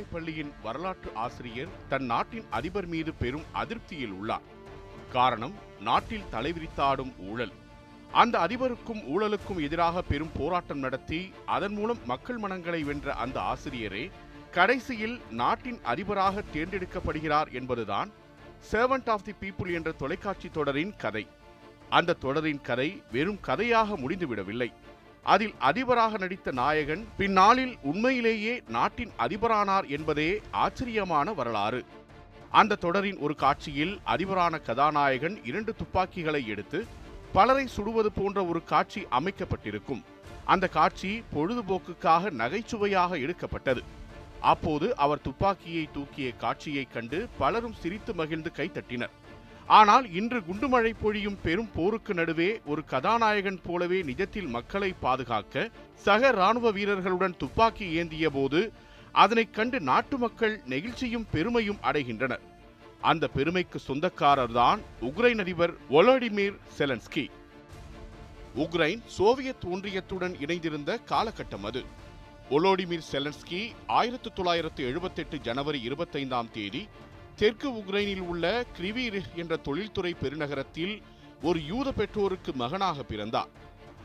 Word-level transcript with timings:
குழந்தை 0.00 0.20
பள்ளியின் 0.20 0.52
வரலாற்று 0.62 1.10
ஆசிரியர் 1.14 1.68
தன் 1.88 2.04
நாட்டின் 2.04 2.46
அதிபர் 2.50 2.86
மீது 2.86 3.12
பெரும் 3.12 3.42
அதிருப்தியில் 3.54 4.12
உள்ளார். 4.12 4.46
காரணம் 5.12 5.54
நாட்டில் 5.80 6.28
தலைவிரித்தாடும் 6.32 7.12
ஊழல். 7.18 7.52
அந்த 8.12 8.38
அதிபருக்கும் 8.38 9.02
ஊழலுக்கும் 9.14 9.60
எதிராக 9.60 10.02
பெரும் 10.02 10.30
போராட்டம் 10.36 10.78
நடத்தி 10.78 11.32
அதன் 11.46 11.72
மூலம் 11.72 11.98
மக்கள் 12.04 12.38
மனங்களை 12.38 12.82
வென்ற 12.82 13.14
அந்த 13.14 13.40
ஆசிரியரே 13.40 14.10
கடைசியில் 14.50 15.20
நாட்டின் 15.30 15.80
அதிபராக 15.82 16.44
தேர்ந்தெடுக்கப்படுகிறார் 16.54 17.52
என்பதுதான் 17.52 18.10
சர்வன்ட் 18.72 19.10
ஆஃப் 19.10 19.24
தி 19.24 19.34
பீப்புள் 19.40 19.74
என்ற 19.74 19.92
தொலைக்காட்சி 19.92 20.48
தொடரின் 20.48 20.96
கதை. 20.96 21.26
அந்த 21.90 22.12
தொடரின் 22.12 22.60
கதை 22.60 23.02
வெறும் 23.12 23.40
கதையாக 23.40 23.96
முடிந்துவிடவில்லை. 23.96 24.72
அதில் 25.22 25.54
அதிபராக 25.58 26.18
நடித்த 26.18 26.52
நாயகன் 26.52 27.08
பின்னாளில் 27.16 27.78
உண்மையிலேயே 27.82 28.62
நாட்டின் 28.68 29.10
அதிபரானார் 29.18 29.88
என்பதே 29.88 30.40
ஆச்சரியமான 30.50 31.32
வரலாறு. 31.32 31.84
அந்த 32.50 32.74
தொடரின் 32.74 33.18
ஒரு 33.18 33.34
காட்சியில் 33.34 34.00
அதிபரான 34.04 34.58
கதாநாயகன் 34.58 35.44
இரண்டு 35.44 35.74
துப்பாக்கிகளை 35.74 36.46
எடுத்து 36.46 36.86
பலரை 37.32 37.66
சுடுவது 37.66 38.06
போன்ற 38.06 38.44
ஒரு 38.44 38.64
காட்சி 38.64 39.06
அமைக்கப்பட்டிருக்கும். 39.10 40.04
அந்த 40.44 40.68
காட்சி 40.68 41.22
பொழுதுபோக்குக்காக 41.34 42.30
நகைச்சுவையாக 42.30 43.16
எடுக்கப்பட்டது. 43.16 43.82
அப்போது 44.40 44.96
அவர் 44.96 45.20
துப்பாக்கியை 45.20 45.88
தூக்கிய 45.92 46.32
காட்சியைக் 46.32 46.92
கண்டு 46.92 47.28
பலரும் 47.38 47.72
சிரித்து 47.72 48.14
மகிழ்ந்து 48.14 48.52
கைத்தட்டினர் 48.56 49.10
ஆனால் 49.70 50.12
இன்று 50.12 50.38
குண்டுமழை 50.40 50.94
பொழியும் 51.02 51.38
பெரும் 51.42 51.70
போருக்கு 51.74 52.14
நடுவே 52.14 52.60
ஒரு 52.66 52.84
கதாநாயகன் 52.84 53.60
போலவே 53.62 54.02
நிஜத்தில் 54.02 54.46
மக்களை 54.46 54.92
பாதுகாக்க 54.92 55.70
சக 55.94 56.30
ராணுவ 56.30 56.70
வீரர்களுடன் 56.70 57.36
துப்பாக்கி 57.38 57.92
ஏந்திய 57.92 58.30
போது 58.30 58.72
அதனைக் 59.12 59.54
கண்டு 59.54 59.80
நாட்டு 59.80 60.18
மக்கள் 60.18 60.60
நெகிழ்ச்சியும் 60.68 61.26
பெருமையும் 61.32 61.78
அடைகின்றனர். 61.82 62.40
அந்த 63.00 63.28
பெருமைக்கு 63.28 63.80
சொந்தக்காரர்தான் 63.86 64.80
உக்ரைன் 65.00 65.38
அதிபர் 65.38 65.74
ஒலோடிமிர் 65.90 66.56
செலன்ஸ்கி. 66.78 67.30
உக்ரைன் 68.56 69.02
சோவியத் 69.06 69.64
ஒன்றியத்துடன் 69.64 70.34
இணைந்திருந்த 70.40 70.98
காலகட்டம் 71.08 71.62
அது. 71.62 71.84
ஒலோடிமிர் 72.50 73.06
செலன்ஸ்கி 73.12 73.70
ஆயிரத்து 73.86 74.32
தொள்ளாயிரத்து 74.32 74.84
எழுபத்தெட்டு 74.84 75.40
ஜனவரி 75.40 75.88
இருபத்தைந்தாம் 75.88 76.50
தேதி 76.50 76.88
தெற்கு 77.40 77.68
உக்ரைனில் 77.70 78.20
உள்ள 78.20 78.64
கிரிவீர் 78.78 79.34
என்ற 79.34 79.56
தொழில்துறை 79.56 80.16
பெருநகரத்தில் 80.22 81.02
ஒரு 81.42 81.66
யூத 81.66 81.92
பெற்றோருக்கு 81.92 82.52
மகனாக 82.52 83.02
பிறந்தார். 83.02 83.48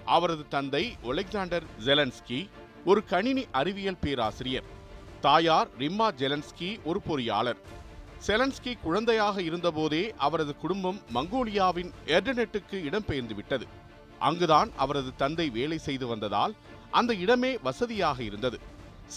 அவரது 0.05 0.47
தந்தை 0.47 0.95
ஒலெக்சாண்டர் 1.03 1.63
ஜெலன்ஸ்கி 1.85 2.49
ஒரு 2.85 3.03
கணினி 3.03 3.45
அறிவியல் 3.51 3.99
பேராசிரியர். 4.01 4.63
தாயார் 5.21 5.67
ரிம்மா 5.77 6.07
ஜெலன்ஸ்கி 6.21 6.79
ஒரு 6.83 7.01
பொறியாளர். 7.07 7.59
செலன்ஸ்கி 8.27 8.77
குழந்தையாக 8.81 9.41
இருந்தபோதே 9.41 10.13
அவரது 10.17 10.55
குடும்பம் 10.55 11.01
மங்கோலியாவின் 11.13 11.91
எர்டனெட்டுக்கு 12.05 12.79
இடம்பெயர்ந்து 12.89 13.35
விட்டது. 13.35 13.67
அங்குதான் 14.19 14.71
அவரது 14.75 15.15
தந்தை 15.15 15.49
வேலை 15.49 15.77
செய்து 15.77 16.07
வந்ததால் 16.07 16.55
அந்த 16.91 17.13
இடமே 17.13 17.57
வசதியாக 17.57 18.23
இருந்தது. 18.23 18.59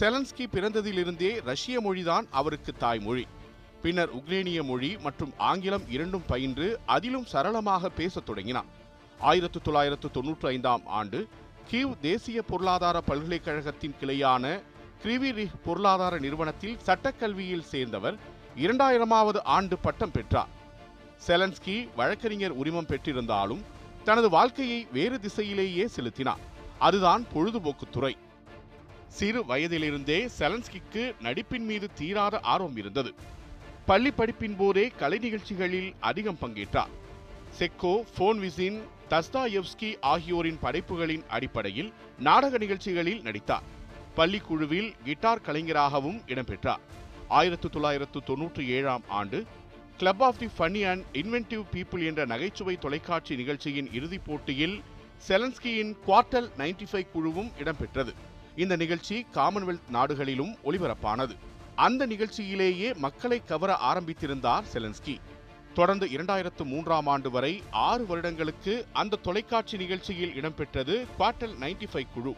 செலன்ஸ்கி 0.00 0.46
பிறந்ததிலிருந்தே 0.52 1.32
ரஷ்ய 1.44 1.80
மொழிதான் 1.80 2.26
அவருக்கு 2.30 2.72
தாய்மொழி. 2.76 3.26
பின்னர் 3.82 4.16
உக்ரேனிய 4.16 4.62
மொழி 4.62 4.96
மற்றும் 4.96 5.32
ஆங்கிலம் 5.38 5.84
இரண்டும் 5.88 6.24
பயின்று 6.26 6.78
அதிலும் 6.86 7.24
சரளமாக 7.24 7.88
பேசத் 7.88 8.26
தொடங்கினார் 8.26 8.64
ஆயிரத்து 9.20 9.60
தொள்ளாயிரத்து 9.62 10.08
தொன்னூற்றி 10.08 10.46
ஐந்தாம் 10.46 10.86
ஆண்டு 10.86 11.28
கீவ் 11.70 11.92
தேசிய 12.00 12.42
பொருளாதார 12.42 13.00
பல்கலைக்கழகத்தின் 13.00 13.94
கிளையான 14.00 14.60
கிரிவிரி 15.02 15.46
பொருளாதார 15.64 16.18
நிறுவனத்தில் 16.18 16.78
சட்டக்கல்வியில் 16.86 17.68
சேர்ந்தவர் 17.72 18.18
இரண்டாயிரமாவது 18.56 19.40
ஆண்டு 19.42 19.78
பட்டம் 19.78 20.10
பெற்றார். 20.10 20.52
செலன்ஸ்கி 21.26 21.88
வழக்கறிஞர் 21.96 22.50
உரிமம் 22.50 22.86
பெற்றிருந்தாலும் 22.86 23.62
தனது 24.04 24.28
வாழ்க்கையை 24.28 24.86
வேறு 24.92 25.20
திசையிலேயே 25.22 25.84
செலுத்தினார். 25.84 26.42
அதுதான் 26.78 27.26
பொழுதுபோக்கு 27.32 27.86
துறை. 27.90 28.16
சிறு 29.08 29.44
வயதிலிருந்தே 29.44 30.30
செலன்ஸ்கிக்கு 30.38 31.14
நடிப்பின் 31.22 31.66
மீது 31.70 31.88
தீராத 31.94 32.40
ஆர்வம் 32.40 32.76
இருந்தது. 32.76 33.14
பள்ளி 33.88 34.10
படிப்பின் 34.10 34.56
போதே 34.56 34.88
கலை 34.88 35.18
நிகழ்ச்சிகளில் 35.18 35.94
அதிகம் 36.00 36.38
பங்கேற்றார். 36.40 36.90
செக்கோ 37.58 37.92
ஃபோன்விசின் 38.14 38.78
தஸ்தாயெவ்ஸ்கி 39.10 39.90
ஆகியோரின் 40.00 40.58
படைப்புகளின் 40.60 41.24
அடிப்படையில் 41.28 41.92
நாடக 42.18 42.58
நிகழ்ச்சிகளில் 42.58 43.22
நடித்தார். 43.22 43.62
பள்ளிக்குழுவில் 44.16 44.90
கிட்டார் 45.04 45.40
கலைஞராகவும் 45.40 46.20
இடம்பெற்றார். 46.26 46.82
ஆயிரத்து 47.28 47.70
தொள்ளாயிரத்து 47.70 48.20
தொன்னூற்றி 48.26 48.66
ஏழாம் 48.66 49.02
ஆண்டு 49.08 49.44
club 49.96 50.22
of 50.22 50.38
the 50.38 50.48
funny 50.58 50.82
and 50.90 51.04
inventive 51.12 51.64
people 51.72 52.06
என்ற 52.06 52.24
நகைச்சுவை 52.24 52.76
தொலைக்காட்சி 52.76 53.36
நிகழ்ச்சியின் 53.36 53.92
இறுதிப் 53.92 54.24
போட்டியில் 54.24 54.82
செலன்ஸ்கியின் 55.28 55.94
குவார்டல் 56.06 56.48
95 56.58 56.90
ஃபைவ் 56.92 57.12
குழுவும் 57.14 57.52
இடம்பெற்றது. 57.62 58.12
இந்த 58.56 58.76
நிகழ்ச்சி 58.76 59.26
காமன்வெல்த் 59.34 59.88
நாடுகளிலும் 59.90 60.56
ஒளிபரப்பானது 60.64 61.36
அந்த 61.84 62.06
நிகழ்ச்சியிலேயே 62.06 62.88
மக்களை 62.96 63.36
கவர 63.44 63.78
ஆரம்பித்திருந்தார் 63.90 64.64
செலன்ஸ்கி. 64.72 65.14
தொடர்ந்து 65.74 66.06
இரண்டாயிரத்து 66.06 66.64
மூன்றாம் 66.64 67.06
ஆண்டு 67.06 67.30
வரை 67.30 67.62
ஆறு 67.70 68.06
வருடங்களுக்கு 68.06 68.86
அந்த 68.92 69.16
தொலைக்காட்சி 69.16 69.76
நிகழ்ச்சியில் 69.76 70.32
இடம்பெற்றது 70.40 70.94
குவார்டல் 71.18 71.54
95 71.60 71.88
ஃபைவ் 71.92 72.08
குழு. 72.14 72.32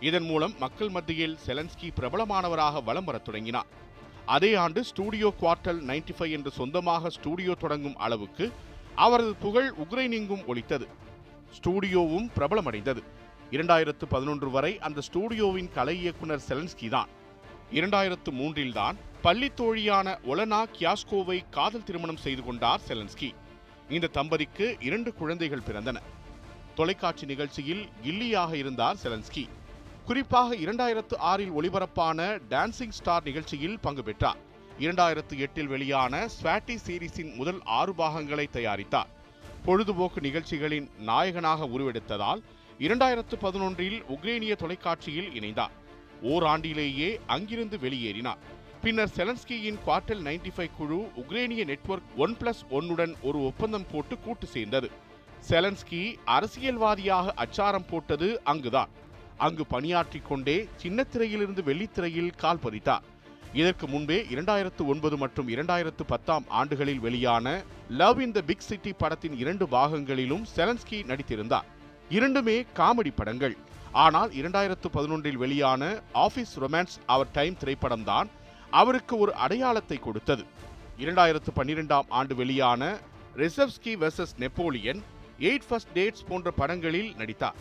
இதன் 0.00 0.24
மூலம் 0.24 0.54
மக்கள் 0.58 0.88
மத்தியில் 0.88 1.38
செலன்ஸ்கி 1.46 1.90
பிரபலமானவராக 2.00 2.82
வலம் 2.84 3.04
வரத் 3.04 3.24
தொடங்கினார். 3.24 3.66
அதே 4.26 4.54
ஆண்டு 4.54 4.84
ஸ்டூடியோ 4.90 5.30
குவார்டல் 5.40 5.80
95 5.90 6.16
ஃபைவ் 6.18 6.30
என்று 6.30 6.50
சொந்தமாக 6.50 7.10
ஸ்டூடியோ 7.10 7.54
தொடங்கும் 7.54 7.96
அளவுக்கு 7.96 8.52
அவரது 8.94 9.34
புகழ் 9.34 9.70
உக்ரைனிங்கும் 9.84 10.44
ஒலித்தது. 10.46 10.88
ஸ்டூடியோவும் 11.58 12.28
பிரபலமடைந்தது. 12.36 13.04
இரண்டாயிரத்து 13.50 14.04
பதினொன்று 14.08 14.50
வரை 14.50 14.78
அந்த 14.78 15.00
ஸ்டூடியோவின் 15.12 15.72
கலை 15.72 15.98
இயக்குனர் 16.00 16.46
செலன்ஸ்கி 16.48 16.88
தான். 16.88 17.08
இரண்டாயிரத்து 17.72 18.30
மூன்றில்தான் 18.30 18.96
பள்ளி 19.22 19.48
தோழியான 19.48 20.18
ஒலனா 20.24 20.64
கியாஸ்கோவை 20.78 21.44
காதல் 21.50 21.84
திருமணம் 21.84 22.16
செய்து 22.16 22.44
கொண்டார் 22.44 22.80
செலன்ஸ்கி. 22.88 23.34
இந்த 23.88 24.10
தம்பதிக்கு 24.12 24.76
இரண்டு 24.80 25.14
குழந்தைகள் 25.14 25.62
பிறந்தன. 25.68 25.96
தொலைக்காட்சி 26.74 27.26
நிகழ்ச்சியில் 27.26 27.88
கில்லியாக 28.02 28.52
இருந்தார் 28.52 28.96
செலன்ஸ்கி. 29.02 29.48
குறிப்பாக 30.04 30.56
இரண்டாயிரத்து 30.56 31.16
ஆறில் 31.18 31.50
ஒளிபரப்பான 31.50 32.40
டான்சிங் 32.50 32.96
ஸ்டார் 32.98 33.22
நிகழ்ச்சியில் 33.24 33.80
பங்கு 33.80 34.02
பெற்றார். 34.02 34.36
இரண்டாயிரத்து 34.78 35.36
எட்டில் 35.36 35.66
வெளியான 35.66 36.28
ஸ்வாட்டி 36.42 36.76
சீரிஸின் 36.86 37.34
முதல் 37.34 37.60
ஆறு 37.64 37.94
பாகங்களை 37.94 38.48
தயாரித்தார். 38.52 39.10
பொழுதுபோக்கு 39.64 40.20
நிகழ்ச்சிகளின் 40.20 40.90
நாயகனாக 40.98 41.66
உருவெடுத்ததால் 41.66 42.42
இரண்டாயிரத்து 42.78 43.36
பதினொன்றில் 43.42 44.02
உக்ரேனிய 44.08 44.56
தொலைக்காட்சியில் 44.56 45.30
இணைந்தார். 45.40 45.74
ஓராண்டிலேயே 46.22 47.18
அங்கிருந்து 47.26 47.76
வெளியேறினார். 47.76 48.36
பின்னர் 48.82 49.10
செலன்ஸ்கியின் 49.16 49.78
குவார்டல் 49.86 50.22
95 50.22 50.52
ஃபைவ் 50.56 50.70
குழு 50.76 51.10
உக்ரேனிய 51.16 51.64
நெட்வொர்க் 51.64 52.16
ஒன் 52.16 52.36
பிளஸ் 52.40 52.62
ஒன்னுடன் 52.70 53.14
ஒரு 53.22 53.44
ஒப்பந்தம் 53.44 53.86
போட்டு 53.92 54.18
கூட்டு 54.18 54.46
சேர்ந்தது. 54.46 54.90
செலன்ஸ்கி 55.48 56.16
அரசியல்வாதியாக 56.24 57.32
அச்சாரம் 57.36 57.86
போட்டது 57.90 58.40
அங்குதான். 58.44 58.88
அங்கு 59.36 59.66
பணியாற்றிக் 59.66 60.28
கொண்டே 60.28 60.68
சின்னத்திரையிலிருந்து 60.82 61.62
வெள்ளித்திரையில் 61.62 62.36
கால் 62.36 62.58
பதித்தார். 62.64 63.02
இதற்கு 63.52 63.88
முன்பே 63.88 64.26
இரண்டாயிரத்து 64.30 64.86
ஒன்பது 64.86 65.16
மற்றும் 65.16 65.48
இரண்டாயிரத்து 65.48 66.02
பத்தாம் 66.06 66.44
ஆண்டுகளில் 66.48 66.98
வெளியான 66.98 67.62
love 67.90 68.20
in 68.20 68.32
the 68.32 68.40
big 68.40 68.60
city 68.60 68.92
படத்தின் 68.92 69.38
இரண்டு 69.38 69.66
பாகங்களிலும் 69.66 70.44
செலன்ஸ்கி 70.56 70.90
நடித்திருந்தார். 70.90 71.64
இரண்டுமே 72.08 72.64
காமெடி 72.76 73.12
படங்கள். 73.14 73.56
ஆனால் 73.92 74.30
இரண்டாயிரத்து 74.30 74.88
பதினொன்றில் 74.92 75.36
வெளியான 75.36 76.02
ஆஃபீஸ் 76.14 76.52
ரொமான்ஸ் 76.60 76.96
அவர் 77.06 77.30
டைம் 77.30 77.56
திரைப்படம்தான் 77.64 78.28
அவருக்கு 78.70 79.18
ஒரு 79.18 79.34
அடையாளத்தை 79.34 79.98
கொடுத்தது. 79.98 80.44
இரண்டாயிரத்து 80.98 81.50
பன்னிரெண்டாம் 81.56 82.08
ஆண்டு 82.08 82.34
வெளியான 82.34 82.98
ரிசப்ஸ்கி 83.36 83.92
versus 84.02 84.34
Napoleon 84.38 85.02
eight 85.38 85.66
first 85.68 85.88
dates 85.94 86.26
போன்ற 86.28 86.50
படங்களில் 86.50 87.14
நடித்தார். 87.16 87.54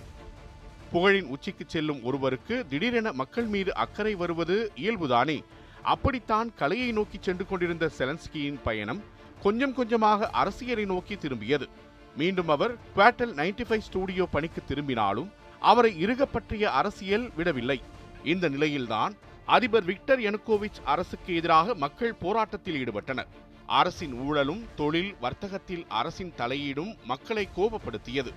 புகழின் 0.94 1.28
உச்சிக்கு 1.28 1.66
செல்லும் 1.68 2.04
ஒருவருக்கு 2.04 2.66
திடீரென 2.70 3.12
மக்கள் 3.12 3.46
மீது 3.46 3.76
அக்கறை 3.76 4.16
வருவது 4.16 4.72
இயல்புதானே? 4.76 5.44
அப்படித்தான் 5.84 6.54
கலையை 6.56 6.92
நோக்கி 6.92 7.18
சென்று 7.22 7.46
கொண்டிருந்த 7.46 7.92
செலன்ஸ்கியின் 7.98 8.60
பயணம் 8.64 9.04
கொஞ்சம் 9.42 9.74
கொஞ்சமாக 9.74 10.30
அரசியலை 10.30 10.86
நோக்கி 10.86 11.16
திரும்பியது. 11.16 11.68
மீண்டும் 12.16 12.48
அவர் 12.48 12.76
குவாட்டல் 12.96 13.34
நைன்டி 13.34 13.66
ஃபைவ் 13.70 13.88
ஸ்டூடியோ 13.90 14.26
பணிக்கு 14.32 14.62
திரும்பினாலும் 14.68 15.30
அவரை 15.60 16.00
இறுக 16.00 16.26
பற்றிய 16.26 16.72
அரசியல் 16.72 17.32
விடவில்லை. 17.36 17.82
இந்த 18.24 18.50
நிலையில்தான் 18.50 19.18
அதிபர் 19.46 19.84
விக்டர் 19.84 20.20
யனுகோவிச் 20.20 20.82
அரசுக்கு 20.84 21.36
எதிராக 21.36 21.76
மக்கள் 21.76 22.14
போராட்டத்தில் 22.14 22.84
ஈடுபட்டனர். 22.84 23.28
அரசின் 23.66 24.14
ஊழலும் 24.14 24.66
தொழில் 24.76 25.16
வர்த்தகத்தில் 25.20 25.86
அரசின் 25.88 26.34
தலையீடும் 26.38 26.98
மக்களை 27.04 27.50
கோபப்படுத்தியது. 27.56 28.34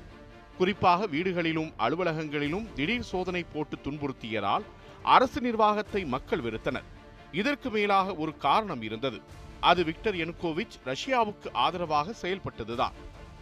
குறிப்பாக 0.59 1.07
வீடுகளிலும் 1.07 1.73
அலுவலகங்களிலும் 1.79 2.73
திடீர் 2.73 3.03
சோதனை 3.03 3.45
போட்டு 3.53 3.77
துன்புறுத்தியதால் 3.85 4.63
அரசு 5.03 5.41
நிர்வாகத்தை 5.41 6.05
மக்கள் 6.05 6.41
வெறுத்தனர். 6.41 6.85
இதற்கு 7.33 7.71
மேலாக 7.71 8.15
ஒரு 8.15 8.37
காரணம் 8.37 8.83
இருந்தது. 8.83 9.21
அது 9.61 9.85
விக்டர் 9.85 10.15
யனுகோவிச் 10.15 10.79
ரஷ்யாவுக்கு 10.85 11.49
ஆதரவாக 11.53 12.15
செயல்பட்டதுதான். 12.23 12.93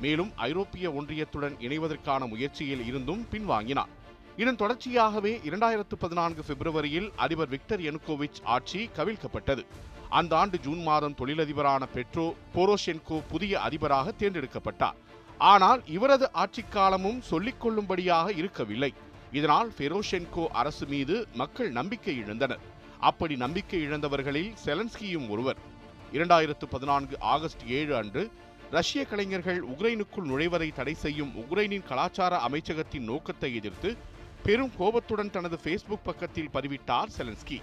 மேலும் 0.01 0.33
ஐரோப்பிய 0.37 0.91
ஒன்றியத்துடன் 0.91 1.57
இணைவதற்கான 1.61 2.29
முயற்சியில் 2.29 2.87
இருந்தும் 2.87 3.27
பின்வாங்கினார். 3.33 3.91
இதன் 4.37 4.57
தொடர்ச்சியாகவே 4.57 5.33
இரண்டாயிரத்து 5.49 5.97
பதினான்கு 5.99 6.43
பிப்ரவரியில் 6.49 7.09
அதிபர் 7.17 7.49
விக்டர் 7.49 7.81
யனுகோவிச் 7.81 8.41
ஆட்சி 8.45 8.91
கவிழ்க்கப்பட்டது. 8.97 9.67
அந்த 10.09 10.37
ஆண்டு 10.37 10.61
ஜூன் 10.61 10.83
மாதம் 10.83 11.17
தொழிலதிபரான 11.19 11.83
பெட்ரோ 11.95 12.35
போரோஷென்கோ 12.55 13.23
புதிய 13.29 13.61
அதிபராக 13.61 14.13
தேர்ந்தெடுக்கப்பட்டார். 14.19 14.99
ஆனால் 15.39 15.83
இவரது 15.87 16.33
ஆட்சி 16.33 16.63
காலமும் 16.63 17.21
சொல்லிக் 17.21 17.61
கொள்ளும்படியாக 17.61 18.33
இருக்கவில்லை. 18.33 18.95
இதனால் 19.33 19.73
ஃபெரோஷென்கோ 19.79 20.47
அரசு 20.47 20.87
மீது 20.87 21.27
மக்கள் 21.35 21.71
நம்பிக்கை 21.71 22.19
இழந்தனர். 22.19 22.63
அப்படி 23.01 23.37
நம்பிக்கை 23.37 23.81
இழந்தவர்களில் 23.87 24.53
செலன்ஸ்கியும் 24.65 25.29
ஒருவர். 25.29 25.57
இரண்டாயிரத்து 26.13 26.67
பதினான்கு 26.71 27.17
ஆகஸ்ட் 27.21 27.65
ஏழு 27.67 27.97
அன்று 27.97 28.33
ரஷ்ய 28.71 29.05
கலைஞர்கள் 29.05 29.61
உக்ரைனுக்குள் 29.63 30.27
நுழைவதை 30.31 30.73
தடை 30.73 30.95
செய்யும் 30.95 31.33
உக்ரைனின் 31.43 31.87
கலாச்சார 31.89 32.35
அமைச்சகத்தின் 32.49 33.09
நோக்கத்தை 33.11 33.55
எதிர்த்து 33.55 33.91
பெரும் 34.45 34.71
கோபத்துடன் 34.79 35.31
தனது 35.31 35.57
ஃபேஸ்புக் 35.65 36.05
பக்கத்தில் 36.05 36.51
பதிவிட்டார் 36.53 37.11
செலன்ஸ்கி. 37.17 37.59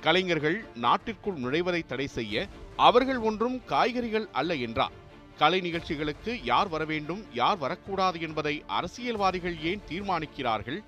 கலைஞர்கள் 0.00 0.64
நாட்டிற்குள் 0.74 1.38
நுழைவதை 1.38 1.82
தடை 1.86 2.06
செய்ய 2.06 2.46
அவர்கள் 2.76 3.18
ஒன்றும் 3.18 3.64
காய்கறிகள் 3.64 4.26
அல்ல 4.32 4.54
என்றார். 4.54 4.96
கலை 5.38 5.60
நிகழ்ச்சிகளுக்கு 5.60 6.32
யார் 6.44 6.68
வர 6.68 6.84
வேண்டும் 6.84 7.22
யார் 7.34 7.58
வரக்கூடாது 7.58 8.20
என்பதை 8.20 8.62
அரசியல்வாதிகள் 8.66 9.56
ஏன் 9.60 9.84
தீர்மானிக்கிறார்கள்? 9.88 10.80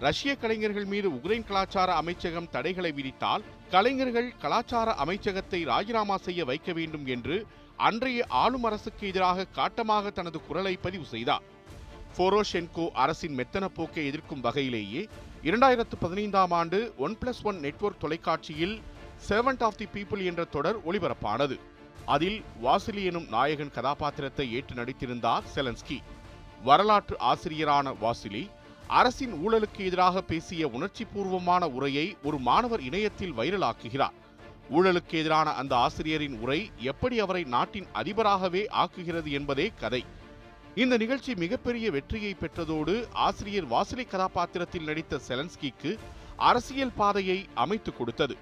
ரஷ்ய 0.00 0.32
கலைஞர்கள் 0.36 0.84
மீது 0.84 1.08
உக்ரைன் 1.10 1.46
கலாச்சார 1.46 1.94
அமைச்சகம் 1.94 2.50
தடைகளை 2.50 2.92
விதித்தால் 2.92 3.42
கலைஞர்கள் 3.70 4.28
கலாச்சார 4.38 4.94
அமைச்சகத்தை 5.04 5.60
ராஜினாமா 5.64 6.16
செய்ய 6.16 6.44
வைக்க 6.44 6.72
வேண்டும் 6.72 7.06
என்று 7.06 7.36
அன்றைய 7.86 8.24
ஆளும் 8.28 8.64
அரசுக்கு 8.64 9.04
எதிராக 9.08 9.46
காட்டமாக 9.56 10.10
தனது 10.10 10.38
குரலை 10.46 10.76
பதிவு 10.76 11.04
செய்தார். 11.04 11.42
போரோஷென்கோ 12.16 12.84
அரசின் 13.02 13.36
மெத்தன 13.36 13.64
போக்கை 13.64 14.06
எதிர்க்கும் 14.06 14.44
வகையிலேயே 14.44 15.02
இரண்டாயிரத்து 15.42 15.96
பதினைந்தாம் 16.00 16.50
ஆண்டு 16.50 16.92
ஒன் 16.98 17.16
பிளஸ் 17.20 17.42
ஒன் 17.42 17.58
நெட்வொர்க் 17.58 18.00
தொலைக்காட்சியில் 18.00 18.80
செவன்ட் 19.28 19.62
ஆஃப் 19.62 19.76
தி 19.76 19.86
பீப்புள் 19.94 20.24
என்ற 20.24 20.44
தொடர் 20.44 20.78
ஒளிபரப்பானது. 20.86 21.56
அதில் 22.06 22.38
வாசிலி 22.62 23.04
எனும் 23.04 23.28
நாயகன் 23.28 23.74
கதாபாத்திரத்தை 23.74 24.52
ஏற்று 24.52 24.74
நடித்திருந்தார் 24.74 25.42
செலன்ஸ்கி. 25.54 25.98
வரலாற்று 26.64 27.16
ஆசிரியரான 27.32 27.94
வாசிலி 28.00 28.50
அரசின் 28.86 29.34
ஊழலுக்கு 29.42 29.80
எதிராக 29.88 30.20
பேசிய 30.22 30.68
உணர்ச்சி 30.68 31.04
பூர்வமான 31.04 31.68
உரையை 31.68 32.16
ஒரு 32.22 32.38
மாணவர் 32.38 32.80
இணையத்தில் 32.80 33.36
வைரலாக்குகிறார். 33.36 34.16
ஊழலுக்கு 34.70 35.12
எதிரான 35.12 35.50
அந்த 35.50 35.76
ஆசிரியரின் 35.76 36.38
உரை 36.40 36.70
எப்படி 36.78 37.20
அவரை 37.20 37.44
நாட்டின் 37.44 37.86
அதிபராகவே 37.94 38.66
ஆக்குகிறது 38.72 39.30
என்பதே 39.30 39.72
கதை. 39.80 40.04
இந்த 40.74 40.96
நிகழ்ச்சி 40.96 41.34
மிகப்பெரிய 41.34 41.90
வெற்றியை 41.90 42.36
பெற்றதோடு 42.40 43.08
ஆசிரியர் 43.12 43.68
வாசிலி 43.68 44.08
கதாபாத்திரத்தில் 44.08 44.84
நடித்த 44.84 45.20
செலன்ஸ்கிக்கு 45.28 45.98
அரசியல் 46.36 46.92
பாதையை 46.92 47.48
அமைத்துக் 47.54 47.98
கொடுத்தது. 47.98 48.36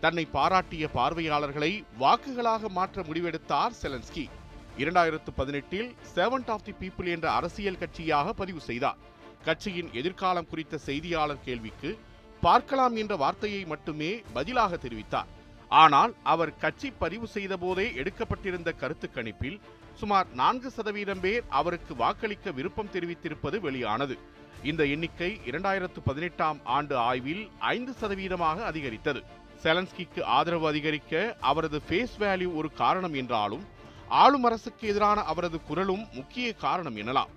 தன்னை 0.00 0.24
பாராட்டிய 0.24 0.88
பார்வையாளர்களை 0.88 1.84
வாக்குகளாக 2.00 2.68
மாற்ற 2.68 3.02
முடிவெடுத்தார் 3.02 3.70
செலன்ஸ்கி. 3.82 4.28
இரண்டாயிரத்து 4.78 5.32
பதினெட்டில் 5.36 5.94
செவன்ட் 6.14 6.50
ஆஃப் 6.50 6.64
தி 6.64 6.72
பீப்புள் 6.72 7.06
என்ற 7.06 7.32
அரசியல் 7.32 7.78
கட்சியாக 7.80 8.30
பதிவு 8.30 8.60
செய்தார். 8.60 8.96
கட்சியின் 9.44 9.92
எதிர்காலம் 9.92 10.48
குறித்த 10.48 10.78
செய்தியாளர் 10.78 11.44
கேள்விக்கு 11.44 11.98
பார்க்கலாம் 12.40 12.96
என்ற 12.96 13.16
வார்த்தையை 13.16 13.64
மட்டுமே 13.64 14.22
பதிலாக 14.32 14.76
தெரிவித்தார். 14.76 15.40
ஆனால் 15.80 16.12
அவர் 16.32 16.58
கட்சி 16.62 16.88
பதிவு 17.02 17.26
செய்த 17.34 17.54
போதே 17.56 17.86
எடுக்கப்பட்டிருந்த 18.00 18.70
கருத்து 18.80 19.08
கணிப்பில் 19.08 19.58
சுமார் 20.00 20.28
நான்கு 20.40 20.68
சதவீதம் 20.70 21.22
பேர் 21.24 21.44
அவருக்கு 21.58 21.92
வாக்களிக்க 22.02 22.52
விருப்பம் 22.58 22.92
தெரிவித்திருப்பது 22.94 23.56
வெளியானது. 23.66 24.14
இந்த 24.70 24.82
எண்ணிக்கை 24.94 25.30
இரண்டாயிரத்து 25.50 26.00
பதினெட்டாம் 26.08 26.58
ஆண்டு 26.76 26.94
ஆய்வில் 27.08 27.44
ஐந்து 27.74 27.92
சதவீதமாக 28.00 28.64
அதிகரித்தது. 28.70 29.22
செலன்ஸ்கிக்கு 29.62 30.20
ஆதரவு 30.36 30.66
அதிகரிக்க 30.70 31.22
அவரது 31.50 31.78
ஃபேஸ் 31.86 32.16
வேல்யூ 32.22 32.50
ஒரு 32.60 32.68
காரணம் 32.82 33.14
என்றாலும் 33.22 33.64
ஆளும் 34.22 34.46
அரசுக்கு 34.48 34.84
எதிரான 34.92 35.18
அவரது 35.32 35.58
குரலும் 35.68 36.04
முக்கிய 36.18 36.46
காரணம் 36.64 36.96
எனலாம். 37.02 37.32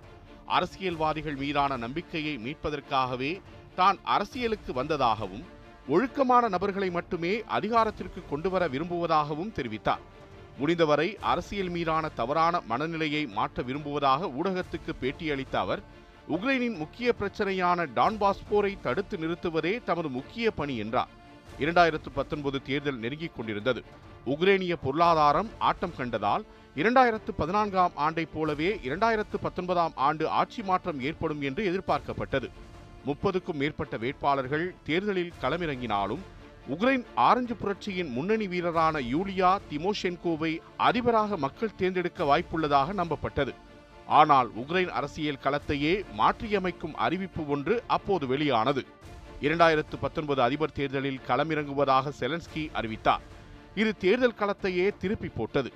அரசியல்வாதிகள் 0.56 1.38
மீதான 1.42 1.76
நம்பிக்கையை 1.84 2.34
மீட்பதற்காகவே 2.44 3.32
தான் 3.78 3.98
அரசியலுக்கு 4.14 4.72
வந்ததாகவும் 4.80 5.44
ஒழுக்கமான 5.88 6.48
நபர்களை 6.48 6.90
மட்டுமே 6.90 7.42
அதிகாரத்திற்கு 7.46 8.22
கொண்டு 8.30 8.50
வர 8.50 8.68
விரும்புவதாகவும் 8.68 9.52
தெரிவித்தார். 9.56 10.02
முடிந்தவரை 10.58 11.18
அரசியல் 11.20 11.68
மீதான 11.68 12.08
தவறான 12.08 12.60
மனநிலையை 12.60 13.26
மாற்ற 13.26 13.62
விரும்புவதாக 13.62 14.26
ஊடகத்துக்கு 14.26 14.92
பேட்டியளித்த 15.00 15.56
அவர் 15.56 15.82
உக்ரைனின் 16.28 16.76
முக்கிய 16.76 17.14
பிரச்சனையான 17.20 17.86
டான்பாஸ் 17.96 18.42
போரை 18.48 18.78
தடுத்து 18.82 19.16
நிறுத்துவதே 19.16 19.84
தமது 19.84 20.08
முக்கிய 20.08 20.50
பணி 20.50 20.76
என்றார். 20.76 21.08
இரண்டாயிரத்து 21.60 22.10
பத்தொன்பது 22.14 22.62
தேர்தல் 22.62 22.98
நெருங்கிக் 22.98 23.36
கொண்டிருந்தது. 23.36 23.84
உக்ரேனிய 24.26 24.74
பொருளாதாரம் 24.82 25.50
ஆட்டம் 25.58 25.94
கண்டதால் 25.98 26.44
இரண்டாயிரத்து 26.76 27.30
பதினான்காம் 27.36 27.92
ஆண்டைப் 27.94 28.32
போலவே 28.32 28.80
இரண்டாயிரத்து 28.84 29.36
பத்தொன்பதாம் 29.40 29.92
ஆண்டு 29.94 30.28
ஆட்சி 30.28 30.62
மாற்றம் 30.62 31.00
ஏற்படும் 31.00 31.42
என்று 31.42 31.64
எதிர்பார்க்கப்பட்டது. 31.64 32.50
முப்பதுக்கும் 33.06 33.60
மேற்பட்ட 33.60 33.96
வேட்பாளர்கள் 33.96 34.74
தேர்தலில் 34.84 35.36
களமிறங்கினாலும் 35.42 36.22
உக்ரைன் 36.74 37.04
ஆரஞ்சு 37.14 37.54
புரட்சியின் 37.54 38.08
முன்னணி 38.08 38.46
வீரரான 38.46 39.00
யூலியா 39.12 39.50
திமோஷென்கோவை 39.70 40.52
அதிபராக 40.76 41.36
மக்கள் 41.36 41.76
தேர்ந்தெடுக்க 41.76 42.24
வாய்ப்புள்ளதாக 42.24 42.94
நம்பப்பட்டது. 43.00 43.52
ஆனால் 44.06 44.48
உக்ரைன் 44.56 44.90
அரசியல் 44.98 45.42
களத்தையே 45.44 46.04
மாற்றியமைக்கும் 46.18 46.96
அறிவிப்பு 47.06 47.42
ஒன்று 47.48 47.82
அப்போது 47.86 48.26
வெளியானது. 48.26 48.84
இரண்டாயிரத்து 49.40 49.96
பத்தொன்பது 50.00 50.42
அதிபர் 50.42 50.72
தேர்தலில் 50.72 51.22
களமிறங்குவதாக 51.28 52.12
செலன்ஸ்கி 52.20 52.64
அறிவித்தார். 52.72 53.24
இது 53.74 53.96
தேர்தல் 53.96 54.38
களத்தையே 54.40 54.86
திருப்பி 54.98 55.28
போட்டது. 55.28 55.72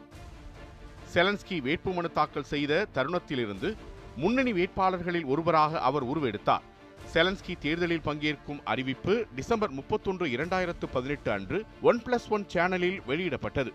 செலன்ஸ்கி 1.14 1.58
வேட்புமனு 1.68 2.12
தாக்கல் 2.12 2.50
செய்த 2.52 2.86
தருணத்திலிருந்து 2.94 3.70
முன்னணி 4.16 4.52
வேட்பாளர்களில் 4.52 5.24
ஒருவராக 5.24 5.80
அவர் 5.80 6.04
உருவெடுத்தார். 6.04 6.66
செலன்ஸ்கி 7.12 7.58
தேர்தலில் 7.58 8.04
பங்கேற்கும் 8.04 8.60
அறிவிப்பு 8.64 9.26
டிசம்பர் 9.34 9.70
முப்பத்தொன்று 9.70 10.26
இரண்டாயிரத்து 10.26 10.86
பதினெட்டு 10.92 11.30
அன்று 11.30 11.64
ஒன் 11.82 12.02
பிளஸ் 12.06 12.28
ஒன் 12.28 12.44
சேனலில் 12.54 13.00
வெளியிடப்பட்டது. 13.06 13.72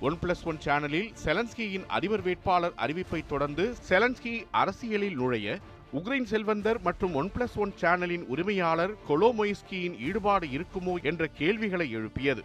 ஒன் 0.00 0.18
பிளஸ் 0.22 0.44
ஒன் 0.44 0.58
சேனலில் 0.58 1.12
செலன்ஸ்கியின் 1.24 1.86
அதிபர் 1.86 2.22
வேட்பாளர் 2.22 2.72
அறிவிப்பை 2.76 3.26
தொடர்ந்து 3.26 3.74
செலன்ஸ்கி 3.88 4.44
அரசியலில் 4.50 5.14
நுழைய 5.14 5.58
உக்ரைன் 5.92 6.24
செல்வந்தர் 6.24 6.80
மற்றும் 6.80 7.14
ஒன் 7.14 7.30
பிளஸ் 7.34 7.56
ஒன் 7.56 7.72
சேனலின் 7.80 8.24
உரிமையாளர் 8.26 8.94
கொலோமொய்ஸ்கியின் 9.08 9.98
ஈடுபாடு 9.98 10.46
இருக்குமோ 10.46 11.02
என்ற 11.02 11.26
கேள்விகளை 11.26 11.90
எழுப்பியது. 11.90 12.44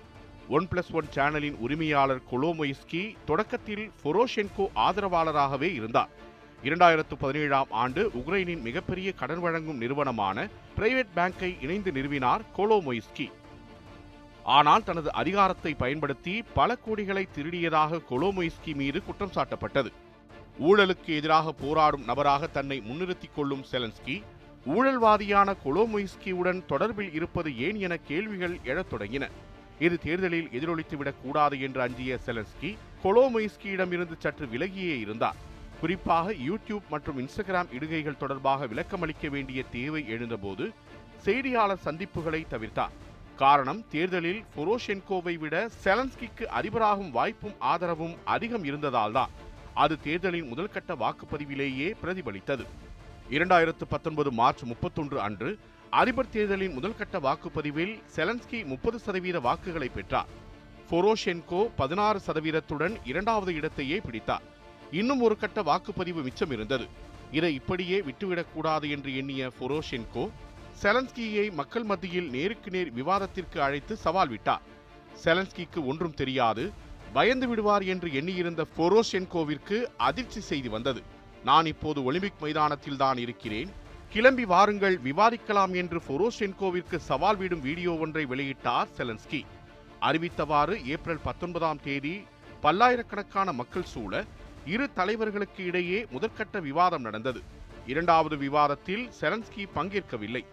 ஒன் 0.50 0.68
பிளஸ் 0.72 0.92
ஒன் 0.92 1.08
சேனலின் 1.16 1.56
உரிமையாளர் 1.60 2.22
கொலோமொய்ஸ்கி 2.32 3.16
தொடக்கத்தில் 3.26 3.92
ஃபொரோஷென்கோ 4.04 4.68
ஆதரவாளராகவே 4.76 5.74
இருந்தார். 5.74 6.10
இரண்டாயிரத்து 6.64 7.16
பதினேழாம் 7.20 7.68
ஆண்டு 7.70 8.12
உக்ரைனின் 8.14 8.62
மிகப்பெரிய 8.62 9.12
கடன் 9.12 9.40
வழங்கும் 9.40 9.78
நிறுவனமான 9.78 10.48
பிரைவேட் 10.78 11.08
பேங்கை 11.16 11.58
இணைந்து 11.62 11.92
நிறுவினார் 11.92 12.40
கொலோமொய்ஸ்கி. 12.58 13.32
ஆனால் 14.44 14.84
தனது 14.84 15.14
அதிகாரத்தை 15.14 15.74
பயன்படுத்தி 15.74 16.44
பல 16.54 16.78
கோடிகளை 16.86 17.28
திருடியதாக 17.36 18.02
கொலோமொய்ஸ்கி 18.10 18.76
மீது 18.76 19.04
குற்றம் 19.04 19.32
சாட்டப்பட்டது. 19.36 19.92
ஊழலுக்கு 20.60 21.06
எதிராக 21.06 21.52
போராடும் 21.52 22.04
நபராக 22.04 22.48
தன்னை 22.48 22.84
முன்னிறுத்திக் 22.86 23.34
கொள்ளும் 23.36 23.66
செலன்ஸ்கி 23.72 24.22
ஊழல்வாதியான 24.66 25.56
கொலோமொய்ஸ்கியுடன் 25.66 26.64
தொடர்பில் 26.70 27.14
இருப்பது 27.14 27.58
ஏன் 27.58 27.80
என 27.80 27.98
கேள்விகள் 27.98 28.60
எழத் 28.64 28.94
தொடங்கின. 28.94 29.30
இது 29.80 29.98
தேர்தலில் 29.98 30.50
எதிரொலித்துவிடக் 30.52 31.22
கூடாது 31.24 31.62
என்று 31.62 31.82
அஞ்சிய 31.82 32.20
செலன்ஸ்கி 32.26 32.78
கொலோமொய்ஸ்கியிடமிருந்து 33.04 34.18
சற்று 34.20 34.46
விலகியே 34.46 35.00
இருந்தார். 35.00 35.52
குறிப்பாக 35.84 36.34
யூடியூப் 36.34 36.86
மற்றும் 36.90 37.18
இன்ஸ்டாகிராம் 37.20 37.72
இடுகைகள் 37.72 38.18
தொடர்பாக 38.18 38.68
விளக்கமளிக்க 38.68 39.30
வேண்டிய 39.30 39.64
தேவை 39.72 40.02
எழுந்தபோது 40.08 40.66
செய்தியாளர் 41.26 41.82
சந்திப்புகளை 41.86 42.40
தவிர்த்தார். 42.52 42.94
காரணம் 43.38 43.82
தேர்தலில் 43.90 44.44
பொரோஷென்கோவை 44.56 45.34
விட 45.38 45.56
செலன்ஸ்கிக்கு 45.84 46.46
அதிபராகும் 46.60 47.10
வாய்ப்பும் 47.12 47.58
ஆதரவும் 47.72 48.16
அதிகம் 48.36 48.64
இருந்ததால்தான் 48.64 49.34
அது 49.74 49.98
தேர்தலின் 50.00 50.50
முதல்கட்ட 50.54 50.98
வாக்குப்பதிவிலேயே 51.04 51.90
பிரதிபலித்தது. 52.04 52.66
இரண்டாயிரத்து 53.30 53.88
பத்தொன்பது 53.90 54.32
மார்ச் 54.32 54.64
முப்பத்தொன்று 54.64 55.22
அன்று 55.22 55.52
அதிபர் 55.90 56.34
தேர்தலின் 56.38 56.78
முதல்கட்ட 56.80 57.24
வாக்குப்பதிவில் 57.28 57.96
செலன்ஸ்கி 58.16 58.66
முப்பது 58.66 59.00
சதவீத 59.00 59.40
வாக்குகளை 59.40 59.90
பெற்றார். 59.90 60.32
பொரோஷென்கோ 60.92 61.62
பதினாறு 61.76 62.22
சதவீதத்துடன் 62.28 62.98
இரண்டாவது 63.06 63.54
இடத்தையே 63.54 64.00
பிடித்தார். 64.00 64.48
இன்னும் 65.00 65.22
ஒரு 65.26 65.36
கட்ட 65.42 65.60
வாக்குப்பதிவு 65.70 66.22
மிச்சம் 66.28 66.54
இருந்தது. 66.56 66.86
இதை 67.38 67.52
இப்படியே 67.60 67.98
விட்டுவிடக்கூடாது 68.08 68.88
என்று 68.96 69.12
எண்ணிய 69.20 69.52
பொரோஷென்கோ 69.60 70.26
செலன்ஸ்கியை 70.82 71.46
மக்கள் 71.60 71.86
மத்தியில் 71.92 72.30
நேருக்கு 72.36 72.70
நேர் 72.76 72.92
விவாதத்திற்கு 73.00 73.58
அழைத்து 73.68 73.94
சவால் 74.06 74.32
விட்டார். 74.34 74.64
செலன்ஸ்கிக்கு 75.24 75.80
ஒன்றும் 75.92 76.18
தெரியாது 76.22 76.64
பயந்து 77.16 77.48
விடுவார் 77.50 77.86
என்று 77.94 78.10
எண்ணியிருந்த 78.20 78.62
பொரோஷென்கோவிற்கு 78.78 79.78
அதிர்ச்சி 80.08 80.42
செய்தி 80.50 80.70
வந்தது. 80.76 81.02
நான் 81.50 81.68
இப்போது 81.74 82.00
ஒலிம்பிக் 82.10 82.42
மைதானத்தில் 82.44 83.02
தான் 83.04 83.20
இருக்கிறேன். 83.24 83.72
கிளம்பி 84.14 84.46
வாருங்கள் 84.54 84.96
விவாதிக்கலாம் 85.08 85.74
என்று 85.82 86.00
பொரோஷென்கோவிற்கு 86.10 86.98
சவால் 87.10 87.40
விடும் 87.42 87.66
வீடியோ 87.68 87.94
ஒன்றை 88.06 88.24
வெளியிட்டார் 88.32 88.94
செலன்ஸ்கி. 88.98 89.42
அறிவித்தவாறு 90.08 90.76
ஏப்ரல் 90.94 91.26
பத்தொன்பதாம் 91.28 91.84
தேதி 91.88 92.16
பல்லாயிரக்கணக்கான 92.64 93.52
மக்கள் 93.62 93.92
சூழ 93.94 94.24
இரு 94.66 94.90
தலைவர்களுக்கு 94.96 95.62
இடையே 95.66 96.06
முதற்கட்ட 96.14 96.62
விவாதம் 96.62 97.02
நடந்தது. 97.02 97.42
இரண்டாவது 97.88 98.38
விவாதத்தில் 98.38 99.10
செலன்ஸ்கி 99.22 99.64
பங்கேற்கவில்லை. 99.76 100.46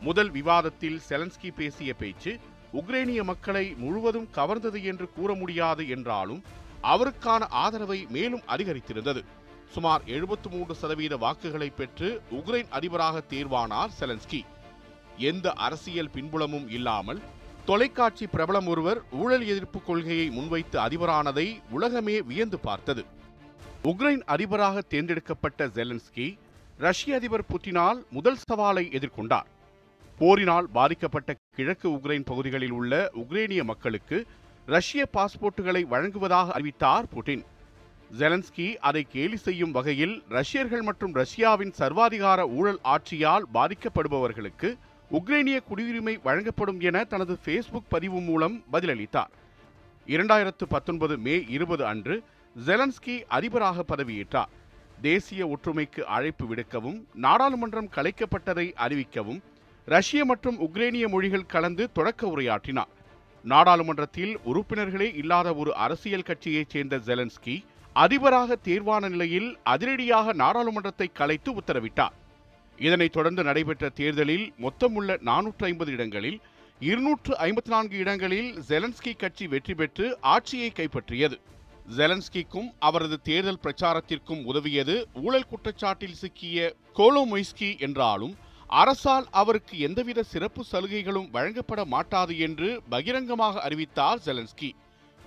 முதல் 0.00 0.30
விவாதத்தில் 0.30 1.00
செலன்ஸ்கி 1.08 1.50
பேசிய 1.56 1.94
பேச்சு 1.94 2.38
உக்ரைனிய 2.74 3.24
மக்களை 3.24 3.74
முழுவதும் 3.74 4.28
கவர்ந்தது 4.34 4.82
என்று 4.82 5.10
கூற 5.10 5.34
முடியாது 5.34 5.88
என்றாலும் 5.88 6.42
அவருக்கான 6.82 7.42
ஆதரவை 7.48 8.06
மேலும் 8.08 8.42
அதிகரித்திருந்தது. 8.48 9.22
சுமார் 9.74 10.02
73% 10.06 10.50
மூன்று 10.50 10.74
சதவீத 10.74 11.16
வாக்குகளை 11.16 11.70
பெற்று 11.70 12.08
உக்ரைன் 12.30 12.70
அதிபராக 12.70 13.22
தேர்வானார் 13.30 13.94
செலன்ஸ்கி. 14.00 14.44
எந்த 15.16 15.52
அரசியல் 15.52 16.10
பின்புலமும் 16.10 16.68
இல்லாமல் 16.68 17.20
தொலைக்காட்சி 17.64 18.26
பிரபலம் 18.26 18.66
ஒருவர் 18.66 19.00
ஊழல் 19.12 19.46
எதிர்ப்பு 19.46 19.82
கொள்கையை 19.82 20.30
முன்வைத்து 20.30 20.78
அதிபரானதை 20.80 21.60
உலகமே 21.70 22.22
வியந்து 22.22 22.58
பார்த்தது. 22.58 23.04
உக்ரைன் 23.90 24.20
அதிபராக 24.24 24.80
தேர்ந்தெடுக்கப்பட்ட 24.80 25.66
ஜெலன்ஸ்கி 25.66 26.26
ரஷ்ய 26.78 27.14
அதிபர் 27.14 27.44
புட்டினால் 27.48 28.02
முதல் 28.10 28.38
சவாலை 28.50 28.84
எதிர்கொண்டார். 28.98 29.48
போரினால் 30.18 30.68
பாதிக்கப்பட்ட 30.68 31.34
கிழக்கு 31.56 31.88
உக்ரைன் 31.90 32.24
பகுதிகளில் 32.24 32.70
உள்ள 32.70 33.10
உக்ரேனிய 33.14 33.64
மக்களுக்கு 33.64 34.26
ரஷ்ய 34.66 35.06
பாஸ்போர்ட்டுகளை 35.16 35.82
வழங்குவதாக 35.82 36.52
அறிவித்தார் 36.52 37.08
புட்டின். 37.14 37.42
ஜெலன்ஸ்கி 38.18 38.76
அதை 38.76 39.06
கேலி 39.12 39.36
செய்யும் 39.36 39.70
வகையில் 39.70 40.22
ரஷ்யர்கள் 40.28 40.82
மற்றும் 40.82 41.14
ரஷ்யாவின் 41.14 41.72
சர்வாதிகார 41.78 42.40
ஊழல் 42.48 42.80
ஆட்சியால் 42.84 43.48
பாதிக்கப்படுபவர்களுக்கு 43.54 44.70
உக்ரைனிய 45.10 45.60
குடியுரிமை 45.70 46.14
வழங்கப்படும் 46.22 46.80
என 46.80 47.04
தனது 47.04 47.38
ஃபேஸ்புக் 47.44 47.90
பதிவு 47.94 48.20
மூலம் 48.20 48.62
பதிலளித்தார். 48.72 49.32
இரண்டாயிரத்து 50.06 50.66
பத்தொன்பது 50.68 51.16
மே 51.18 51.44
இருபது 51.48 51.86
அன்று 51.86 52.22
ஜெலன்ஸ்கி 52.56 53.22
அதிபராக 53.28 53.84
பதவியேற்றார். 53.88 54.50
தேசிய 55.02 55.46
ஒற்றுமைக்கு 55.46 56.00
அழைப்பு 56.00 56.54
விடுக்கவும் 56.54 57.04
நாடாளுமன்றம் 57.20 57.90
கலைக்கப்பட்டதை 57.96 58.72
அறிவிக்கவும் 58.74 59.40
ரஷ்ய 59.84 60.24
மற்றும் 60.24 60.60
உக்ரேனிய 60.60 61.08
மொழிகள் 61.08 61.46
கலந்து 61.46 61.92
தொடக்க 61.92 62.26
உரையாற்றினார். 62.26 62.90
நாடாளுமன்றத்தில் 63.42 64.38
உறுப்பினர்களே 64.38 65.14
இல்லாத 65.14 65.54
ஒரு 65.54 65.74
அரசியல் 65.74 66.22
கட்சியைச் 66.22 66.68
சேர்ந்த 66.68 66.96
ஜெலன்ஸ்கி 66.96 67.64
அதிபராக 67.92 68.58
தேர்வான 68.64 69.08
நிலையில் 69.08 69.58
அதிரடியாக 69.62 70.32
நாடாளுமன்றத்தை 70.32 71.10
கலைத்து 71.12 71.52
உத்தரவிட்டார். 71.52 72.12
இதனைத் 72.76 73.12
தொடர்ந்து 73.12 73.42
நடைபெற்ற 73.42 73.88
தேர்தலில் 73.88 74.52
மொத்தமுள்ள 74.58 75.18
நானூற்று 75.24 75.64
ஐம்பது 75.64 75.92
இடங்களில் 75.92 76.40
இருநூற்று 76.80 77.36
ஐம்பத்தி 77.38 77.68
நான்கு 77.68 77.98
இடங்களில் 77.98 78.54
ஜெலன்ஸ்கி 78.68 79.16
கட்சி 79.16 79.46
வெற்றி 79.46 79.74
பெற்று 79.74 80.18
ஆட்சியை 80.20 80.72
கைப்பற்றியது. 80.76 81.40
ஜெலன்ஸ்கிக்கும் 81.88 82.68
அவரது 82.78 83.20
தேர்தல் 83.20 83.62
பிரச்சாரத்திற்கும் 83.62 84.44
உதவியது. 84.44 85.06
ஊழல் 85.14 85.46
குற்றச்சாட்டில் 85.46 86.18
சிக்கிய 86.22 86.74
கோலோமொய்ஸ்கி 86.94 87.78
என்றாலும் 87.78 88.36
அரசால் 88.66 89.26
அவருக்கு 89.30 89.78
எந்தவித 89.78 90.22
சிறப்பு 90.22 90.64
சலுகைகளும் 90.64 91.30
வழங்கப்பட 91.30 91.84
மாட்டாது 91.84 92.38
என்று 92.38 92.82
பகிரங்கமாக 92.88 93.60
அறிவித்தார் 93.60 94.22
ஜெலன்ஸ்கி. 94.24 94.70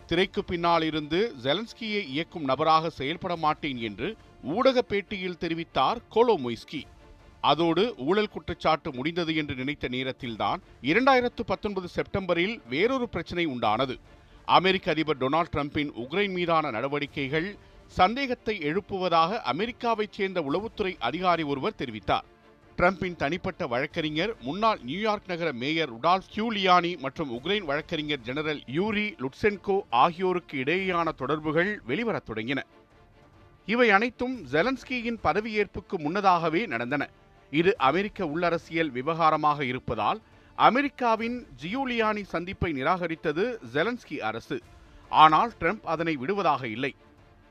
திரைக்கு 0.08 0.44
பின்னால் 0.44 0.84
இருந்து 0.84 1.34
ஜெலன்ஸ்கியை 1.44 2.02
இயக்கும் 2.08 2.44
நபராக 2.44 2.90
செயல்பட 2.90 3.36
மாட்டேன் 3.36 3.78
என்று 3.78 4.16
ஊடக 4.44 4.84
பேட்டியில் 4.90 5.40
தெரிவித்தார் 5.40 6.02
கோலோமொய்ஸ்கி. 6.16 6.82
அதோடு 7.42 7.96
ஊழல் 7.98 8.30
குற்றச்சாட்டு 8.30 8.94
முடிந்தது 8.94 9.36
என்று 9.36 9.56
நினைத்த 9.56 9.88
நேரத்தில்தான் 9.88 10.62
இரண்டாயிரத்து 10.82 11.42
பத்தொன்பது 11.46 11.88
செப்டம்பரில் 11.88 12.62
வேறொரு 12.70 13.10
பிரச்சனை 13.10 13.48
உண்டானது. 13.48 13.98
அமெரிக்க 14.46 14.92
அதிபர் 14.92 15.18
டொனால்ட் 15.18 15.52
ட்ரம்பின் 15.52 15.92
உக்ரைன் 15.96 16.32
மீதான 16.32 16.72
நடவடிக்கைகள் 16.72 17.56
சந்தேகத்தை 17.88 18.60
எழுப்புவதாக 18.60 19.42
அமெரிக்காவைச் 19.54 20.12
சேர்ந்த 20.12 20.42
உளவுத்துறை 20.42 20.96
அதிகாரி 21.00 21.44
ஒருவர் 21.44 21.76
தெரிவித்தார். 21.78 22.26
ட்ரம்பின் 22.78 23.16
தனிப்பட்ட 23.16 23.68
வழக்கறிஞர் 23.68 24.36
முன்னாள் 24.42 24.80
நியூயார்க் 24.82 25.28
நகர 25.28 25.52
மேயர் 25.52 25.94
ருடால்ஃப் 25.94 26.30
கியூலியானி 26.36 27.00
மற்றும் 27.00 27.40
உக்ரைன் 27.40 27.66
வழக்கறிஞர் 27.66 28.20
ஜெனரல் 28.20 28.62
யூரி 28.68 29.16
லுட்சென்கோ 29.20 29.82
ஆகியோருக்கு 29.90 30.58
இடையேயான 30.58 31.10
தொடர்புகள் 31.12 31.82
வெளிவரத் 31.88 32.30
தொடங்கின. 32.30 32.62
இவை 33.66 33.90
அனைத்தும் 33.90 34.46
ஜெலன்ஸ்கியின் 34.52 35.20
பதவியேற்புக்கு 35.24 35.98
முன்னதாகவே 35.98 36.66
நடந்தன. 36.66 37.10
இது 37.52 37.78
அமெரிக்க 37.78 38.26
உள்ளரசியல் 38.26 38.92
விவகாரமாக 38.92 39.66
இருப்பதால் 39.66 40.22
அமெரிக்காவின் 40.58 41.38
ஜியூலியானி 41.62 42.22
சந்திப்பை 42.34 42.70
நிராகரித்தது 42.74 43.46
ஜெலன்ஸ்கி 43.74 44.18
அரசு. 44.20 44.58
ஆனால் 45.12 45.52
ட்ரம்ப் 45.60 45.86
அதனை 45.94 46.16
விடுவதாக 46.16 46.68
இல்லை. 46.68 46.96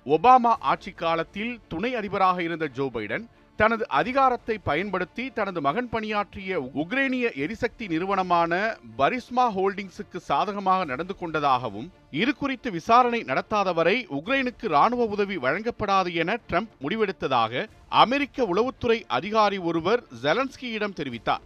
ஒபாமா 0.07 0.53
ஆட்சி 0.59 0.93
காலத்தில் 0.93 1.61
துணை 1.69 1.95
அதிபராக 1.95 2.43
இருந்த 2.43 2.67
ஜோ 2.69 2.87
பைடன் 2.95 3.27
தனது 3.57 3.89
அதிகாரத்தை 3.89 4.59
பயன்படுத்தி 4.59 5.25
தனது 5.31 5.61
மகன் 5.61 5.89
பணியாற்றிய 5.89 6.61
உக்ரேனிய 6.61 7.27
எரிசக்தி 7.45 7.87
நிறுவனமான 7.89 8.53
பரிஸ்மா 8.99 9.45
ஹோல்டிங்ஸுக்கு 9.57 10.21
சாதகமாக 10.31 10.85
நடந்து 10.85 11.17
கொண்டதாகவும் 11.17 11.89
இது 12.11 12.35
குறித்து 12.35 12.71
விசாரணை 12.71 13.23
நடத்தாதவரை 13.23 13.97
உக்ரைனுக்கு 14.19 14.69
ராணுவ 14.69 15.05
உதவி 15.05 15.37
வழங்கப்படாது 15.37 16.13
என 16.15 16.39
ட்ரம்ப் 16.49 16.75
முடிவெடுத்ததாக 16.81 17.69
அமெரிக்க 17.89 18.47
உளவுத்துறை 18.55 19.01
அதிகாரி 19.09 19.59
ஒருவர் 19.59 20.05
ஜெலன்ஸ்கியிடம் 20.23 20.99
தெரிவித்தார். 21.01 21.45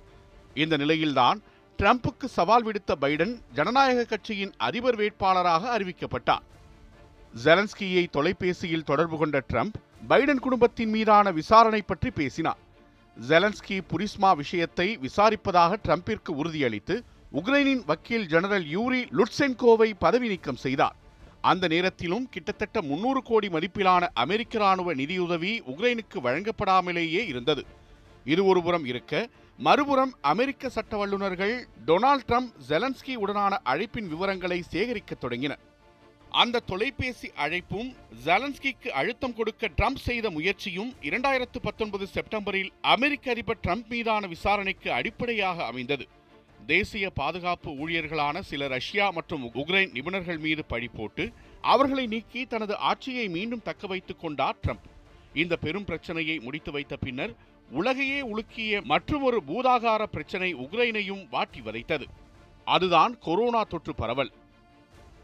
இந்த 0.55 0.76
நிலையில்தான் 0.76 1.43
டிரம்புக்கு 1.76 2.28
சவால் 2.28 2.64
விடுத்த 2.64 2.95
பைடன் 3.00 3.38
ஜனநாயக 3.55 4.05
கட்சியின் 4.05 4.52
அதிபர் 4.57 4.97
வேட்பாளராக 4.97 5.78
அறிவிக்கப்பட்டார். 5.78 6.45
ஜெலன்ஸ்கியை 7.45 8.07
தொலைபேசியில் 8.11 8.85
தொடர்பு 8.85 9.19
கொண்ட 9.19 9.43
ட்ரம்ப் 9.52 9.75
பைடன் 10.09 10.40
குடும்பத்தின் 10.40 10.88
மீதான 10.88 11.31
விசாரணை 11.31 11.83
பற்றி 11.83 12.11
பேசினார். 12.11 12.59
ஜெலன்ஸ்கி 13.28 13.81
புரிஸ்மா 13.93 14.37
விஷயத்தை 14.37 14.99
விசாரிப்பதாக 15.02 15.76
ட்ரம்பிற்கு 15.85 16.28
உறுதியளித்து 16.28 17.02
உக்ரைனின் 17.33 17.85
வக்கீல் 17.87 18.26
ஜெனரல் 18.26 18.67
யூரி 18.67 19.05
லுட்சென்கோவை 19.05 19.93
பதவி 19.99 20.28
நீக்கம் 20.28 20.57
செய்தார். 20.57 20.97
அந்த 21.40 21.69
நேரத்திலும் 21.69 22.28
கிட்டத்தட்ட 22.28 22.83
முன்னூறு 22.83 23.23
கோடி 23.23 23.49
மதிப்பிலான 23.49 24.07
அமெரிக்க 24.14 24.59
ராணுவ 24.59 24.95
நிதியுதவி 24.95 25.62
உக்ரைனுக்கு 25.67 26.21
வழங்கப்படாமலேயே 26.23 27.26
இருந்தது. 27.26 27.64
இது 28.25 28.45
ஒருபுறம் 28.45 28.85
இருக்க 28.85 29.28
மறுபுறம் 29.59 30.12
அமெரிக்க 30.31 30.69
சட்ட 30.69 30.97
வல்லுநர்கள் 30.97 31.55
டொனால்ட் 31.87 32.27
ட்ரம்ப் 32.27 32.50
ஜெலன்ஸ்கி 32.69 33.15
உடனான 33.23 33.55
அழைப்பின் 33.73 34.11
விவரங்களை 34.12 34.59
சேகரிக்க 34.73 35.12
தொடங்கினர் 35.15 35.62
அந்த 36.33 36.62
தொலைபேசி 36.71 37.29
அழைப்பும் 37.45 37.88
ஜெலன்ஸ்கிக்கு 38.27 38.91
அழுத்தம் 39.00 39.35
கொடுக்க 39.38 39.71
ட்ரம்ப் 39.79 40.03
செய்த 40.05 40.31
முயற்சியும் 40.37 40.93
இரண்டாயிரத்து 41.09 41.61
பத்தொன்பது 41.67 42.07
செப்டம்பரில் 42.15 42.71
அமெரிக்க 42.95 43.33
அதிபர் 43.35 43.62
ட்ரம்ப் 43.65 43.91
மீதான 43.95 44.27
விசாரணைக்கு 44.35 44.93
அடிப்படையாக 44.99 45.67
அமைந்தது. 45.71 46.07
தேசிய 46.73 47.11
பாதுகாப்பு 47.21 47.71
ஊழியர்களான 47.83 48.38
சில 48.53 48.69
ரஷ்யா 48.77 49.09
மற்றும் 49.19 49.45
உக்ரைன் 49.62 49.93
நிபுணர்கள் 49.99 50.41
மீது 50.47 50.65
பழி 50.73 50.88
போட்டு 50.88 51.27
அவர்களை 51.75 52.07
நீக்கி 52.15 52.43
தனது 52.55 52.77
ஆட்சியை 52.91 53.29
மீண்டும் 53.37 53.67
தக்க 53.69 53.87
வைத்துக் 53.87 54.23
கொண்டார் 54.25 54.61
ட்ரம்ப். 54.65 54.88
இந்த 55.43 55.55
பெரும் 55.67 55.88
பிரச்சனையை 55.93 56.38
முடித்து 56.47 56.71
வைத்த 56.79 56.97
பின்னர் 57.07 57.35
உலகையே 57.71 58.23
உலுக்கிய 58.23 58.83
மற்றொரு 58.83 59.43
பூதாகார 59.47 60.03
பிரச்சனை 60.03 60.55
உக்ரைனையும் 60.55 61.29
வாட்டி 61.31 61.61
வதைத்தது. 61.61 62.05
அதுதான் 62.65 63.19
கொரோனா 63.19 63.65
தொற்று 63.65 63.95
பரவல். 63.95 64.33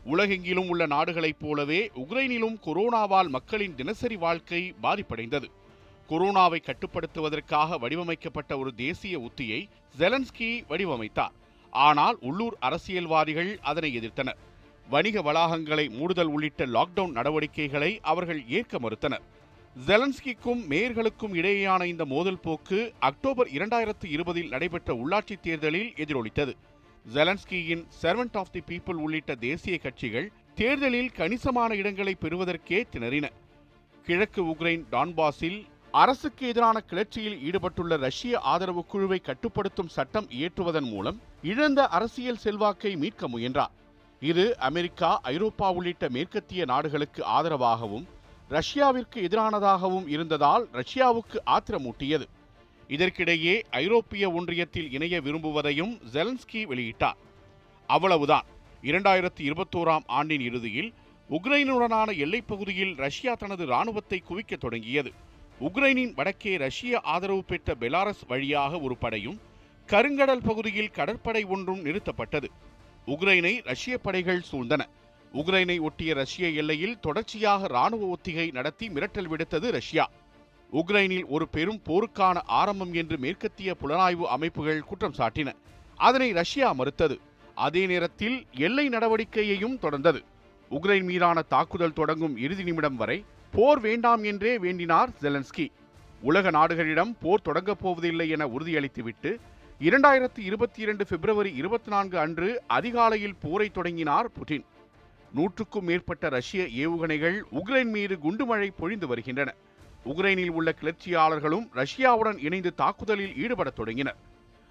உலகெங்கிலும் 0.06 0.68
உள்ள 0.68 0.86
நாடுகளைப் 0.86 1.40
போலவே 1.40 1.90
உக்ரைனிலும் 1.94 2.56
கொரோனாவால் 2.64 3.28
மக்களின் 3.28 3.74
தினசரி 3.74 4.16
வாழ்க்கை 4.16 4.74
பாதிப்படைந்தது. 4.82 5.50
கொரோனாவை 6.08 6.58
கட்டுப்படுத்துவதற்காக 6.62 7.78
வடிவமைக்கப்பட்ட 7.78 8.58
ஒரு 8.58 8.74
தேசிய 8.74 9.18
உத்தியை 9.18 9.68
ஜெலன்ஸ்கி 9.98 10.64
வடிவமைத்தார். 10.68 11.34
ஆனால் 11.70 12.18
உள்ளூர் 12.20 12.56
அரசியல்வாதிகள் 12.60 13.58
அதனை 13.62 13.98
எதிர்த்தனர். 13.98 14.36
வணிக 14.88 15.22
வளாகங்களை 15.22 15.88
மூடுதல் 15.90 16.28
உள்ளிட்ட 16.28 16.66
லாக்டவுன் 16.66 17.10
நடவடிக்கைகளை 17.10 17.98
அவர்கள் 18.02 18.48
ஏற்க 18.48 18.78
மறுத்தனர். 18.78 19.32
ஜெலன்ஸ்கிக்கும் 19.76 20.60
மேயர்களுக்கும் 20.68 21.32
இடையேயான 21.32 21.84
இந்த 21.84 22.04
மோதல் 22.04 22.38
போக்கு 22.38 22.92
அக்டோபர் 22.98 23.46
இரண்டாயிரத்து 23.46 24.04
இருபதில் 24.08 24.48
நடைபெற்ற 24.48 24.94
உள்ளாட்சித் 24.94 25.40
தேர்தலில் 25.42 25.92
எதிரொலித்தது. 25.96 26.52
ஜெலன்ஸ்கியின் 27.14 27.84
செர்வன்ட் 28.02 28.36
ஆஃப் 28.36 28.52
தி 28.52 28.62
பீப்புள் 28.66 28.94
உள்ளிட்ட 28.94 29.34
தேசிய 29.34 29.78
கட்சிகள் 29.78 30.30
தேர்தலில் 30.54 31.10
கணிசமான 31.10 31.74
இடங்களை 31.74 32.16
பெறுவதற்கே 32.20 32.84
திணறின. 32.92 33.28
கிழக்கு 34.04 34.44
உக்ரைன் 34.44 34.84
டான்பாஸில் 34.92 35.66
அரசுக்கு 35.90 36.48
எதிரான 36.48 36.80
கிளர்ச்சியில் 36.80 37.40
ஈடுபட்டுள்ள 37.42 37.96
ரஷ்ய 37.96 38.38
ஆதரவு 38.38 38.86
குழுவை 38.86 39.18
கட்டுப்படுத்தும் 39.18 39.88
சட்டம் 39.88 40.26
இயற்றுவதன் 40.30 40.88
மூலம் 40.90 41.20
இழந்த 41.42 41.86
அரசியல் 41.86 42.36
செல்வாக்கை 42.36 42.96
மீட்க 42.96 43.28
முயன்றார். 43.28 43.70
இது 44.20 44.58
அமெரிக்கா 44.58 45.20
ஐரோப்பா 45.22 45.72
உள்ளிட்ட 45.72 46.08
மேற்கத்திய 46.08 46.64
நாடுகளுக்கு 46.64 47.22
ஆதரவாகவும் 47.26 48.04
ரஷ்யாவிற்கு 48.50 49.14
எதிரானதாகவும் 49.14 50.08
இருந்ததால் 50.08 50.68
ரஷ்யாவுக்கு 50.72 51.36
ஆத்திரமூட்டியது. 51.46 52.24
இதற்கிடையே 52.88 53.62
ஐரோப்பிய 53.70 54.30
ஒன்றியத்தில் 54.30 54.92
இணைய 54.92 55.20
விரும்புவதையும் 55.20 56.00
ஜெலன்ஸ்கி 56.12 56.66
வெளியிட்டார். 56.66 57.16
அவ்வளவுதான். 57.86 58.44
இரண்டாயிரத்தி 58.82 59.40
இருபத்தோராம் 59.40 60.02
ஆண்டின் 60.06 60.40
இறுதியில் 60.40 60.94
உக்ரைனுடனான 61.30 62.18
எல்லைப் 62.18 62.48
பகுதியில் 62.48 62.94
ரஷ்யா 62.94 63.34
தனது 63.34 63.66
ராணுவத்தை 63.66 64.22
குவிக்கத் 64.28 64.60
தொடங்கியது. 64.60 65.12
உக்ரைனின் 65.60 66.14
வடக்கே 66.14 66.56
ரஷ்ய 66.56 67.00
ஆதரவு 67.00 67.44
பெற்ற 67.44 67.74
பெலாரஸ் 67.74 68.26
வழியாக 68.28 68.78
ஒரு 68.78 68.96
படையும் 68.96 69.40
கருங்கடல் 69.86 70.44
பகுதியில் 70.44 70.90
கடற்படை 70.90 71.44
ஒன்றும் 71.44 71.84
நிறுத்தப்பட்டது. 71.84 72.48
உக்ரைனை 73.06 73.64
ரஷ்ய 73.64 73.98
படைகள் 73.98 74.42
சூழ்ந்தன. 74.52 74.80
உக்ரைனை 75.34 75.80
ஒட்டிய 75.80 76.14
ரஷ்ய 76.14 76.48
எல்லையில் 76.48 77.00
தொடர்ச்சியாக 77.00 77.66
ராணுவ 77.66 78.06
ஒத்திகை 78.06 78.50
நடத்தி 78.50 78.88
மிரட்டல் 78.88 79.28
விடுத்தது 79.28 79.70
ரஷ்யா. 79.70 80.10
உக்ரைனில் 80.72 81.24
ஒரு 81.28 81.48
பெரும் 81.48 81.80
போருக்கான 81.86 82.36
ஆரம்பம் 82.46 82.92
என்று 82.92 83.18
மேற்கத்திய 83.18 83.76
புலனாய்வு 83.82 84.26
அமைப்புகள் 84.36 84.82
குற்றம் 84.82 85.16
சாட்டின. 85.18 85.52
அதனை 85.96 86.32
ரஷ்யா 86.32 86.72
மறுத்தது. 86.72 87.20
அதே 87.54 87.86
நேரத்தில் 87.86 88.46
எல்லை 88.52 88.88
நடவடிக்கையையும் 88.88 89.78
தொடர்ந்தது. 89.82 90.20
உக்ரைன் 90.70 91.04
மீதான 91.04 91.42
தாக்குதல் 91.42 91.92
தொடங்கும் 91.92 92.36
இறுதி 92.36 92.62
நிமிடம் 92.62 92.96
வரை 92.96 93.24
போர் 93.52 93.80
வேண்டாம் 93.80 94.22
என்றே 94.24 94.58
வேண்டினார் 94.58 95.10
ஜெலன்ஸ்கி 95.22 95.66
உலக 96.22 96.50
நாடுகளிடம் 96.50 97.12
போர் 97.20 97.42
தொடங்கப் 97.42 97.80
போவதில்லை 97.80 98.28
என 98.28 98.46
உறுதியளித்துவிட்டு 98.46 99.32
இரண்டாயிரத்தி 99.80 100.40
இருபத்தி 100.48 100.80
இரண்டு 100.80 101.06
பிப்ரவரி 101.06 101.54
இருபத்தி 101.54 101.90
நான்கு 101.90 102.18
அன்று 102.18 102.62
அதிகாலையில் 102.66 103.40
போரை 103.40 103.68
தொடங்கினார் 103.68 104.28
புட்டின். 104.36 104.64
நூற்றுக்கும் 105.34 105.84
மேற்பட்ட 105.84 106.28
ரஷ்ய 106.28 106.62
ஏவுகணைகள் 106.84 107.38
உக்ரைன் 107.52 107.90
மீது 107.96 108.18
குண்டுமழை 108.22 108.70
பொழிந்து 108.78 109.06
வருகின்றன. 109.06 109.54
உக்ரைனில் 110.04 110.48
உள்ள 110.48 110.74
கிளர்ச்சியாளர்களும் 110.80 111.66
ரஷ்யாவுடன் 111.74 112.38
இணைந்து 112.44 112.74
தாக்குதலில் 112.74 113.34
ஈடுபடத் 113.34 113.74
தொடங்கினர். 113.74 114.16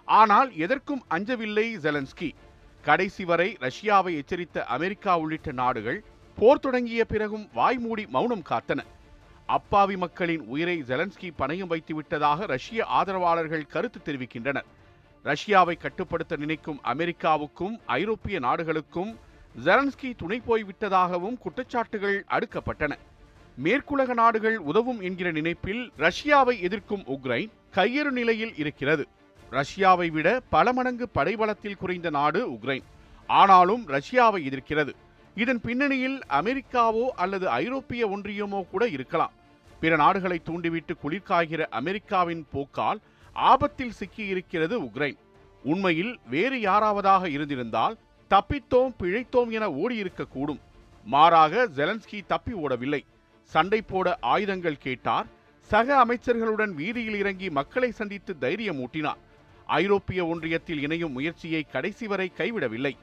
ஆனால் 0.06 0.56
எதற்கும் 0.56 1.04
அஞ்சவில்லை 1.10 1.68
ஜெலன்ஸ்கி. 1.78 2.32
கடைசி 2.82 3.26
வரை 3.26 3.58
ரஷ்யாவை 3.60 4.12
எச்சரித்த 4.14 4.64
அமெரிக்கா 4.64 5.20
உள்ளிட்ட 5.20 5.52
நாடுகள் 5.52 6.04
போர் 6.38 6.60
தொடங்கிய 6.60 7.06
பிறகும் 7.06 7.50
வாய்மூடி 7.56 8.08
மௌனம் 8.08 8.46
காத்தன. 8.50 8.80
அப்பாவி 9.46 9.98
மக்களின் 9.98 10.46
உயிரை 10.46 10.84
ஜெலன்ஸ்கி 10.88 11.32
பணையம் 11.38 11.68
வைத்து 11.68 11.96
விட்டதாக 11.96 12.46
ரஷ்ய 12.46 12.86
ஆதரவாளர்கள் 12.86 13.66
கருத்து 13.66 14.00
தெரிவிக்கின்றனர். 14.06 14.66
ரஷ்யாவை 15.24 15.78
கட்டுப்படுத்த 15.78 16.36
நினைக்கும் 16.36 16.82
அமெரிக்காவுக்கும் 16.84 17.80
ஐரோப்பிய 17.86 18.40
நாடுகளுக்கும் 18.40 19.20
ஜெரன்ஸ்கி 19.62 20.16
துணை 20.18 20.42
போய்விட்டதாகவும் 20.48 21.38
குற்றச்சாட்டுகள் 21.38 22.24
அடுக்கப்பட்டன. 22.30 22.98
மேற்குலக 23.64 24.14
நாடுகள் 24.14 24.58
உதவும் 24.58 25.02
என்கிற 25.02 25.32
நினைப்பில் 25.32 25.92
ரஷ்யாவை 25.98 26.62
எதிர்க்கும் 26.62 27.04
உக்ரைன் 27.08 27.50
கையறு 27.74 28.10
நிலையில் 28.10 28.54
இருக்கிறது. 28.58 29.08
ரஷ்யாவை 29.52 30.12
விட 30.12 30.42
பல 30.50 30.74
மடங்கு 30.74 31.10
படைபலத்தில் 31.16 31.78
குறைந்த 31.78 32.10
நாடு 32.10 32.50
உக்ரைன். 32.50 32.84
ஆனாலும் 33.28 33.88
ரஷ்யாவை 33.88 34.44
எதிர்க்கிறது. 34.44 34.94
இதன் 35.36 35.62
பின்னணியில் 35.62 36.20
அமெரிக்காவோ 36.30 37.06
அல்லது 37.16 37.50
ஐரோப்பிய 37.50 38.08
ஒன்றியமோ 38.08 38.70
கூட 38.70 38.88
இருக்கலாம். 38.88 39.32
பிற 39.80 39.96
நாடுகளை 39.96 40.42
தூண்டிவிட்டு 40.44 40.96
குளிர்காய்கிற 41.04 41.66
அமெரிக்காவின் 41.70 42.48
போக்கால் 42.52 43.00
ஆபத்தில் 43.34 43.94
சிக்கியிருக்கிறது 44.00 44.90
உக்ரைன். 44.90 45.18
உண்மையில் 45.64 46.20
வேறு 46.30 46.58
யாராவதாக 46.58 47.30
இருந்திருந்தால் 47.30 47.98
தப்பித்தோம் 48.34 48.94
பிழைத்தோம் 49.00 49.52
என 49.58 49.66
ஓடியிருக்கக்கூடும். 49.70 50.60
மாறாக 51.04 51.68
ஜெலன்ஸ்கி 51.76 52.20
தப்பி 52.28 52.54
ஓடவில்லை. 52.54 53.02
சண்டை 53.54 53.82
போட 53.82 54.18
ஆயுதங்கள் 54.22 54.84
கேட்டார். 54.86 55.28
சக 55.72 56.06
அமைச்சர்களுடன் 56.06 56.74
வீதியில் 56.80 57.18
இறங்கி 57.18 57.50
மக்களை 57.50 57.92
சந்தித்து 57.92 58.38
தைரியம் 58.38 58.80
ஊட்டினார் 58.80 59.22
ஐரோப்பிய 59.66 60.26
ஒன்றியத்தில் 60.26 60.82
இணையும் 60.86 61.12
முயற்சியை 61.12 61.62
கடைசி 61.64 62.08
வரை 62.08 62.32
கைவிடவில்லை. 62.38 62.94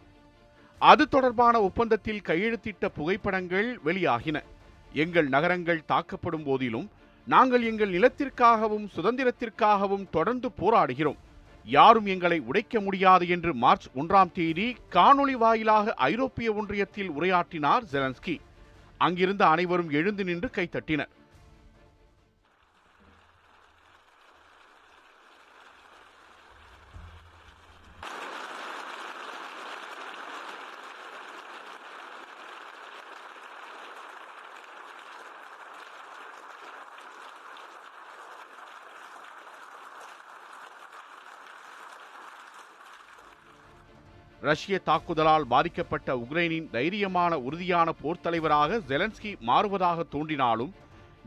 அது 0.79 1.09
தொடர்பான 1.09 1.63
ஒப்பந்தத்தில் 1.63 2.25
கையெழுத்திட்ட 2.27 2.89
புகைப்படங்கள் 2.95 3.69
வெளியாகின. 3.85 4.39
எங்கள் 4.93 5.29
நகரங்கள் 5.29 5.89
தாக்கப்படும் 5.89 6.45
போதிலும் 6.45 6.91
நாங்கள் 7.27 7.63
எங்கள் 7.63 7.91
நிலத்திற்காகவும் 7.91 8.87
சுதந்திரத்திற்காகவும் 8.97 10.07
தொடர்ந்து 10.11 10.49
போராடுகிறோம். 10.61 11.21
யாரும் 11.71 12.07
எங்களை 12.07 12.39
உடைக்க 12.41 12.81
முடியாது 12.81 13.25
என்று 13.29 13.51
மார்ச் 13.55 13.87
ஒன்றாம் 13.95 14.33
தேதி 14.33 14.67
காணொளி 14.91 15.35
வாயிலாக 15.43 15.95
ஐரோப்பிய 15.95 16.49
ஒன்றியத்தில் 16.53 17.11
உரையாற்றினார் 17.19 17.85
ஜெலன்ஸ்கி. 17.93 18.37
அங்கிருந்த 18.99 19.43
அனைவரும் 19.47 19.91
எழுந்து 19.91 20.25
நின்று 20.25 20.49
கைத்தட்டினர். 20.53 21.13
ரஷ்ய 44.43 44.81
தாக்குதலால் 44.85 45.45
பாதிக்கப்பட்ட 45.45 46.17
உக்ரைனின் 46.17 46.69
தைரியமான 46.73 47.33
உறுதியான 47.39 47.93
போர்த்தலைவராக 48.03 48.79
ஜெலன்ஸ்கி 48.89 49.33
மாறுவதாக 49.47 50.05
தோன்றினாலும் 50.11 50.73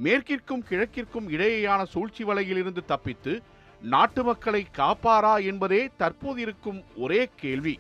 மேற்கிற்கும் 0.04 0.64
கிழக்கிற்கும் 0.70 1.28
இடையேயான 1.30 1.82
சூழ்ச்சி 1.84 2.24
வலையிலிருந்து 2.24 2.86
தப்பித்து 2.86 3.34
நாட்டு 3.82 4.24
மக்களை 4.24 4.62
காப்பாரா 4.72 5.38
என்பதே 5.38 5.90
தற்போது 5.98 6.42
இருக்கும் 6.42 6.84
ஒரே 6.96 7.30
கேள்வி. 7.36 7.76